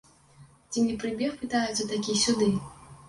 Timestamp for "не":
0.87-0.95